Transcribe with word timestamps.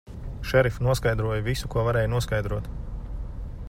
Šerif, 0.51 0.79
noskaidroju 0.87 1.45
visu, 1.49 1.71
ko 1.75 1.85
varēja 1.89 2.13
noskaidrot. 2.17 2.71